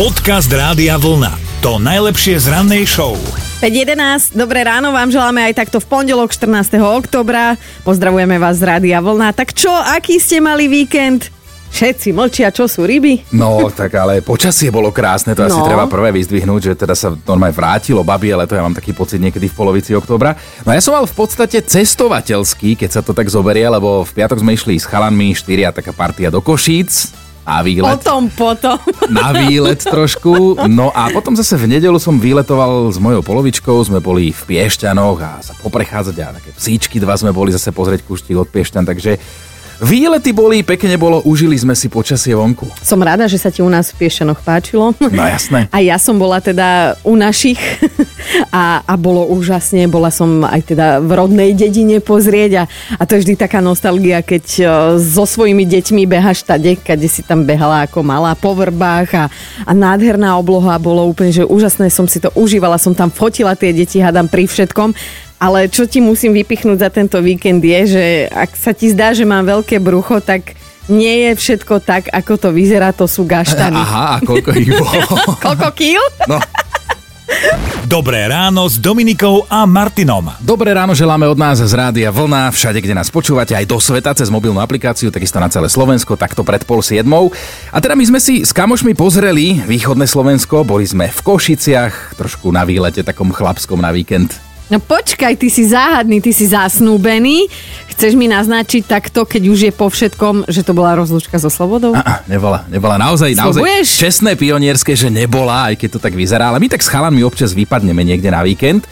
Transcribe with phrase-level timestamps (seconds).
[0.00, 1.60] Podcast Rádia Vlna.
[1.60, 3.20] To najlepšie z rannej show.
[3.60, 6.80] 5.11, dobré ráno vám želáme aj takto v pondelok 14.
[6.80, 7.60] oktobra.
[7.84, 9.36] Pozdravujeme vás z Rádia Vlna.
[9.36, 11.28] Tak čo, aký ste mali víkend?
[11.68, 13.28] Všetci mlčia, čo sú ryby?
[13.36, 15.68] No, tak ale počasie bolo krásne, to asi No.
[15.68, 19.52] treba prvé vyzdvihnúť, že teda sa normálne vrátilo babie leto, ja mám taký pocit niekedy
[19.52, 20.32] v polovici októbra.
[20.64, 24.40] No ja som mal v podstate cestovateľský, keď sa to tak zoberie, lebo v piatok
[24.40, 27.19] sme išli s chalanmi, štyria taká partia do Košíc
[27.50, 27.98] a výlet.
[27.98, 28.78] Potom, potom.
[29.10, 30.54] na výlet trošku.
[30.70, 35.18] No a potom zase v nedelu som výletoval s mojou polovičkou, sme boli v Piešťanoch
[35.18, 39.18] a sa poprechádzať a také psíčky dva sme boli zase pozrieť kuštík od Piešťan, takže
[39.80, 42.68] výlety boli, pekne bolo, užili sme si počasie vonku.
[42.84, 44.92] Som rada, že sa ti u nás v Piešťanoch páčilo.
[45.00, 45.66] No jasné.
[45.72, 47.58] A ja som bola teda u našich
[48.54, 49.88] a, a bolo úžasne.
[49.88, 52.64] Bola som aj teda v rodnej dedine pozrieť a,
[53.00, 54.64] a to je vždy taká nostalgia, keď e,
[55.00, 59.24] so svojimi deťmi behaš tade, kde si tam behala ako malá po vrbách a,
[59.64, 60.76] a nádherná obloha.
[60.78, 62.76] Bolo úplne, že úžasné som si to užívala.
[62.76, 64.92] Som tam fotila tie deti, hádam pri všetkom.
[65.40, 69.24] Ale čo ti musím vypichnúť za tento víkend je, že ak sa ti zdá, že
[69.24, 70.52] mám veľké brucho, tak
[70.92, 73.80] nie je všetko tak, ako to vyzerá, to sú gaštany.
[73.88, 75.00] Aha, a koľko ich bolo?
[75.44, 76.02] Koľko kýl?
[76.28, 76.36] No.
[77.86, 80.28] Dobré ráno s Dominikou a Martinom.
[80.42, 84.12] Dobré ráno želáme od nás z Rádia Vlna, všade, kde nás počúvate, aj do sveta
[84.12, 87.32] cez mobilnú aplikáciu, takisto na celé Slovensko, takto pred pol siedmou.
[87.72, 92.52] A teda my sme si s kamošmi pozreli východné Slovensko, boli sme v Košiciach, trošku
[92.52, 94.49] na výlete, takom chlapskom na víkend.
[94.70, 97.50] No počkaj, ty si záhadný, ty si zasnúbený.
[97.90, 101.92] Chceš mi naznačiť takto, keď už je po všetkom, že to bola rozlúčka so slobodou?
[101.98, 106.62] A, nebola, nebola naozaj, naozaj čestné pionierské, že nebola, aj keď to tak vyzerá, ale
[106.62, 108.86] my tak s chalanmi občas vypadneme niekde na víkend.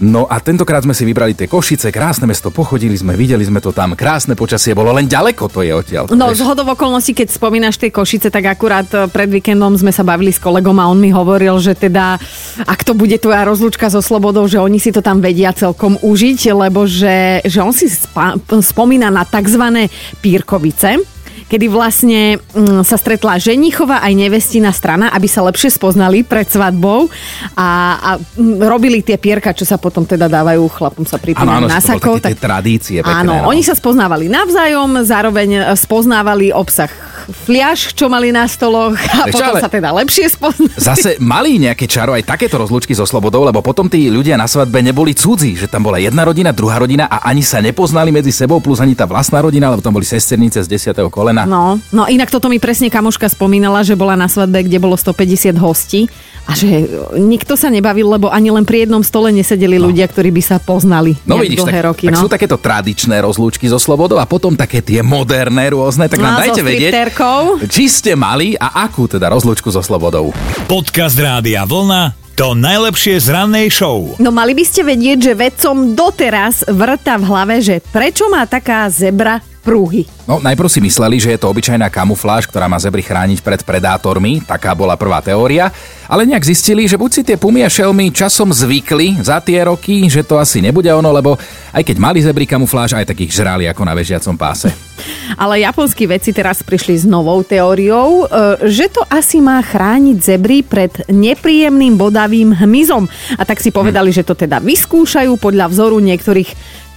[0.00, 3.68] No a tentokrát sme si vybrali tie Košice, krásne mesto, pochodili sme, videli sme to
[3.68, 6.08] tam, krásne počasie bolo, len ďaleko to je odtiaľ.
[6.16, 10.00] No z hodov okolností, keď spomínaš tie Košice, tak akurát e, pred víkendom sme sa
[10.00, 12.16] bavili s kolegom a on mi hovoril, že teda
[12.64, 16.48] ak to bude tvoja rozlúčka so Slobodou, že oni si to tam vedia celkom užiť,
[16.56, 19.84] lebo že, že on si spa, spomína na tzv.
[20.24, 21.19] Pírkovice,
[21.50, 27.10] kedy vlastne mm, sa stretla ženichová aj nevestina strana, aby sa lepšie spoznali pred svadbou
[27.58, 27.68] a,
[27.98, 31.66] a mm, robili tie pierka, čo sa potom teda dávajú chlapom sa Áno, pripínajú áno,
[31.66, 32.22] na sakov.
[32.22, 33.50] také tie tradície pekné, Áno, no.
[33.50, 36.88] oni sa spoznávali navzájom, zároveň e, spoznávali obsah
[37.32, 40.74] fliaž, čo mali na stoloch a čo, potom ale- sa teda lepšie spoznali.
[40.76, 44.82] Zase mali nejaké čaro aj takéto rozlúčky so slobodou, lebo potom tí ľudia na svadbe
[44.82, 48.58] neboli cudzí, že tam bola jedna rodina, druhá rodina a ani sa nepoznali medzi sebou,
[48.60, 51.08] plus ani tá vlastná rodina, lebo tam boli sesternice z 10.
[51.08, 51.46] kolena.
[51.46, 55.54] No, no inak toto mi presne kamoška spomínala, že bola na svadbe, kde bolo 150
[55.56, 56.10] hostí
[56.50, 56.68] a že
[57.14, 59.86] nikto sa nebavil, lebo ani len pri jednom stole nesedeli no.
[59.86, 62.04] ľudia, ktorí by sa poznali No vidíš, dlhé tak, roky.
[62.10, 62.20] tak no.
[62.20, 66.36] sú takéto tradičné rozlúčky so slobodou a potom také tie moderné rôzne, tak No, nám
[66.36, 67.40] so dajte vedieť, stripterkou.
[67.70, 70.34] či ste mali a akú teda rozlúčku so slobodou.
[70.66, 72.18] Podcast Rádia Vlna.
[72.34, 74.16] To najlepšie z rannej show.
[74.16, 78.88] No mali by ste vedieť, že vedcom doteraz vrta v hlave, že prečo má taká
[78.88, 80.02] zebra prúhy.
[80.26, 84.42] No, najprv si mysleli, že je to obyčajná kamufláž, ktorá má zebry chrániť pred predátormi,
[84.42, 85.70] taká bola prvá teória,
[86.10, 90.10] ale nejak zistili, že buď si tie pumy a šelmy časom zvykli za tie roky,
[90.10, 91.38] že to asi nebude ono, lebo
[91.70, 94.74] aj keď mali zebry kamufláž, aj takých žrali ako na vežiacom páse.
[95.42, 100.66] Ale japonskí vedci teraz prišli s novou teóriou, e, že to asi má chrániť zebry
[100.66, 103.06] pred nepríjemným bodavým hmyzom.
[103.38, 106.50] A tak si povedali, že to teda vyskúšajú podľa vzoru niektorých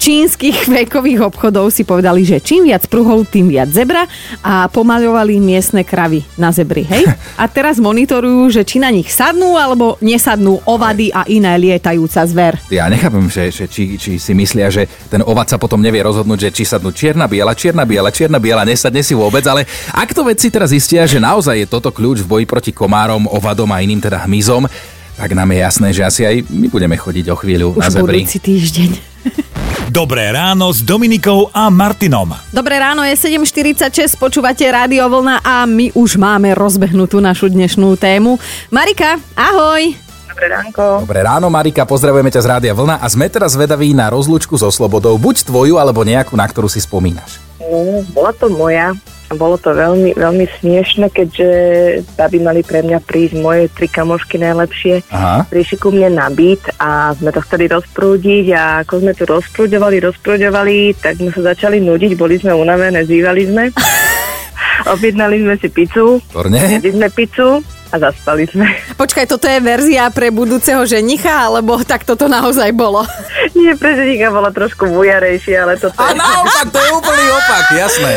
[0.03, 4.03] čínskych vekových obchodov si povedali, že čím viac pruhov, tým viac zebra
[4.43, 7.07] a pomaľovali miestne kravy na zebry, hej?
[7.41, 12.59] A teraz monitorujú, že či na nich sadnú alebo nesadnú ovady a iné lietajúca zver.
[12.69, 16.49] Ja nechápem, že, že či, či si myslia, že ten ovac sa potom nevie rozhodnúť,
[16.49, 19.63] že či sadnú čierna, biela, čierna, biela, čierna, biela, nesadne si vôbec, ale
[19.95, 23.71] ak to vedci teraz zistia, že naozaj je toto kľúč v boji proti komárom, ovadom
[23.71, 24.67] a iným teda hmyzom,
[25.15, 28.19] tak nám je jasné, že asi aj my budeme chodiť o chvíľu na Už zebry.
[28.25, 28.91] budúci týždeň.
[29.93, 32.33] Dobré ráno s Dominikou a Martinom.
[32.49, 38.41] Dobré ráno, je 7.46, počúvate Rádio Vlna a my už máme rozbehnutú našu dnešnú tému.
[38.73, 39.93] Marika, ahoj!
[40.25, 41.05] Dobré ránko.
[41.05, 44.73] Dobré ráno, Marika, pozdravujeme ťa z Rádia Vlna a sme teraz zvedaví na rozlúčku so
[44.73, 47.37] Slobodou, buď tvoju, alebo nejakú, na ktorú si spomínaš.
[47.61, 48.97] No, bola to moja.
[49.35, 51.49] Bolo to veľmi, veľmi smiešne, keďže
[52.15, 55.03] baby mali pre mňa prísť moje tri kamošky najlepšie.
[55.11, 55.45] Aha.
[55.49, 59.97] Prišli ku mne na byt a sme to chceli rozprúdiť a ako sme to rozprúďovali,
[60.01, 63.63] rozprúďovali, tak sme sa začali nudiť, boli sme unavené, zývali sme.
[64.93, 66.59] Objednali sme si pizzu, Torne?
[66.81, 67.63] sme pizzu
[67.93, 68.65] a zaspali sme.
[68.97, 73.05] Počkaj, toto je verzia pre budúceho ženicha, alebo tak toto naozaj bolo?
[73.53, 78.11] Nie, pre ženíka bola trošku bujarejšia, ale toto A naopak, to je úplný opak, jasné.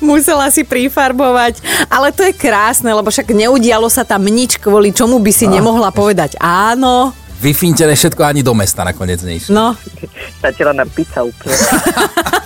[0.00, 1.60] Musela si prifarbovať.
[1.92, 5.92] Ale to je krásne, lebo však neudialo sa tam nič, kvôli čomu by si nemohla
[5.92, 7.12] povedať áno.
[7.40, 9.52] Vyfintené všetko ani do mesta nakoniec neišlo.
[9.52, 9.66] No,
[10.40, 11.56] Stačila nám pizza úplne.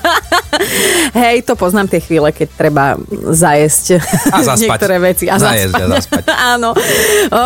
[1.13, 2.85] hej, to poznám tie chvíle, keď treba
[3.31, 3.99] zajesť
[4.29, 4.65] A zaspať.
[4.65, 5.25] niektoré veci.
[5.27, 5.83] A Zajesť zaspať.
[5.83, 6.23] a zaspať.
[6.55, 6.71] Áno.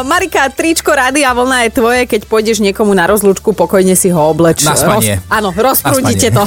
[0.03, 4.63] Marika, tričko Rádia Vlna je tvoje, keď pôjdeš niekomu na rozlúčku, pokojne si ho obleč.
[4.63, 5.21] Na spanie.
[5.29, 6.45] áno, rozprúdite to.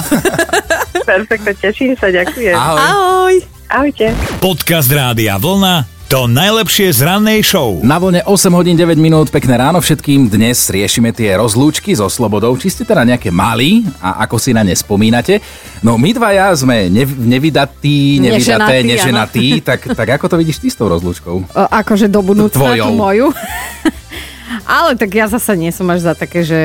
[1.02, 2.54] Perfektne, teším sa, ďakujem.
[2.54, 2.80] Ahoj.
[2.80, 3.36] Ahoj.
[3.68, 4.06] Ahojte.
[4.38, 7.80] Podcast Rádia Vlna to najlepšie z rannej show.
[7.88, 10.28] Na vlne 8 hodín 9 minút, pekné ráno všetkým.
[10.28, 12.52] Dnes riešime tie rozlúčky so Slobodou.
[12.60, 15.40] Či ste teda nejaké mali a ako si na ne spomínate.
[15.80, 19.48] No my dvaja sme nev- nevydatí, nevydaté, Neženatí.
[19.72, 21.48] Tak, tak ako to vidíš ty s tou rozlúčkou?
[21.48, 22.92] O, akože do budúcna Tvojou.
[22.92, 23.28] tú moju.
[24.68, 26.62] Ale tak ja zasa nie som až za také, že,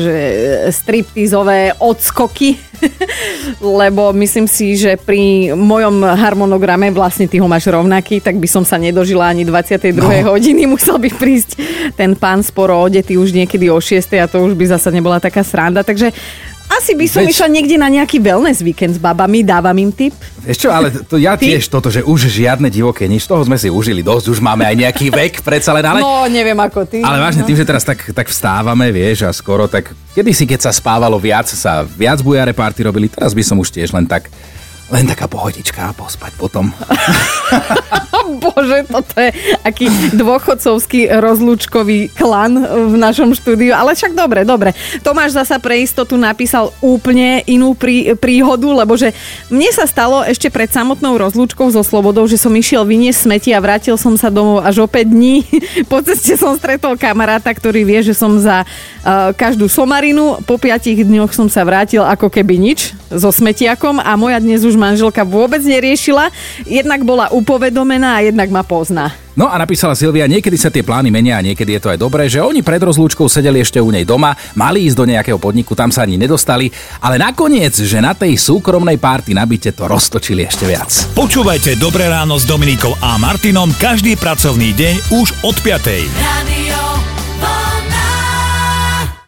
[0.00, 0.14] že
[0.72, 2.56] striptizové odskoky,
[3.80, 8.62] lebo myslím si, že pri mojom harmonograme, vlastne ty ho máš rovnaký, tak by som
[8.62, 9.98] sa nedožila ani 22.
[9.98, 10.34] No.
[10.34, 11.58] hodiny, musel by prísť
[11.94, 14.00] ten pán sporo odetý už niekedy o 6.
[14.18, 16.12] a to už by zasa nebola taká sranda, takže
[16.78, 20.14] asi by som Veď- išla niekde na nejaký wellness víkend s babami, dávam im tip.
[20.46, 23.66] Vieš čo, ale to ja tiež toto, že už žiadne divoké nič, toho sme si
[23.66, 26.00] užili dosť, už máme aj nejaký vek, predsa len, ale...
[26.00, 27.02] no, neviem ako ty.
[27.02, 27.48] Ale vážne no.
[27.50, 29.90] tým, že teraz tak, tak vstávame, vieš, a skoro tak...
[30.14, 33.90] Kedysi, keď sa spávalo viac, sa viac bujare party robili, teraz by som už tiež
[33.90, 34.30] len tak...
[34.88, 36.72] Len taká pohodička a pospať potom.
[38.40, 39.30] Bože, toto je
[39.64, 43.76] aký dôchodcovský rozlúčkový klan v našom štúdiu.
[43.76, 44.72] Ale však dobre, dobre.
[45.04, 49.12] Tomáš zasa pre istotu napísal úplne inú prí, príhodu, lebo že
[49.52, 53.60] mne sa stalo ešte pred samotnou rozlúčkou so Slobodou, že som išiel vyniesť smeti a
[53.60, 55.44] vrátil som sa domov až o 5 dní.
[55.92, 60.40] Po ceste som stretol kamaráta, ktorý vie, že som za uh, každú somarinu.
[60.48, 64.77] Po 5 dňoch som sa vrátil ako keby nič so smetiakom a moja dnes už
[64.78, 66.30] manželka vôbec neriešila.
[66.62, 69.12] Jednak bola upovedomená a jednak ma pozná.
[69.38, 72.26] No a napísala Silvia, niekedy sa tie plány menia a niekedy je to aj dobré,
[72.26, 75.94] že oni pred rozlúčkou sedeli ešte u nej doma, mali ísť do nejakého podniku, tam
[75.94, 76.66] sa ani nedostali,
[76.98, 80.90] ale nakoniec, že na tej súkromnej párty nabite to roztočili ešte viac.
[81.14, 85.86] Počúvajte Dobré ráno s Dominikou a Martinom každý pracovný deň už od 5.
[86.18, 86.77] Radio